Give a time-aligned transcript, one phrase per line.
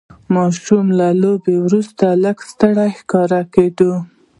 [0.35, 3.91] ماشوم له لوبو وروسته لږ ستړی ښکاره کېده.